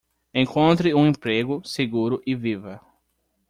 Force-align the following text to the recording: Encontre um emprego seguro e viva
Encontre 0.33 0.95
um 0.95 1.05
emprego 1.05 1.61
seguro 1.63 2.23
e 2.25 2.33
viva 2.33 2.81